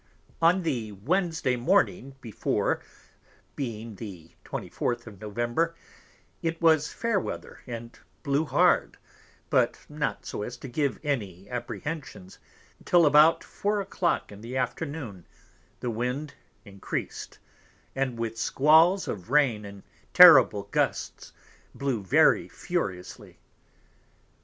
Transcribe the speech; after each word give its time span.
On 0.41 0.63
the 0.63 0.93
Wednesday 0.93 1.55
Morning 1.55 2.15
before, 2.21 2.81
being 3.55 3.97
the 3.97 4.31
24_th_ 4.45 5.05
of 5.05 5.21
November, 5.21 5.75
it 6.41 6.59
was 6.59 6.91
fair 6.91 7.19
Weather, 7.19 7.59
and 7.67 7.99
blew 8.23 8.45
hard; 8.45 8.97
but 9.51 9.85
not 9.87 10.25
so 10.25 10.41
as 10.41 10.57
to 10.57 10.67
give 10.67 10.99
any 11.03 11.47
Apprehensions, 11.51 12.39
till 12.83 13.05
about 13.05 13.43
4 13.43 13.81
a 13.81 13.85
Clock 13.85 14.31
in 14.31 14.41
the 14.41 14.57
Afternoon 14.57 15.27
the 15.81 15.91
Wind 15.91 16.33
encreased, 16.65 17.37
and 17.95 18.17
with 18.17 18.39
Squauls 18.39 19.07
of 19.07 19.29
Rain 19.29 19.65
and 19.65 19.83
terrible 20.15 20.63
Gusts 20.63 21.31
blew 21.75 22.01
very 22.01 22.49
furiously. 22.49 23.37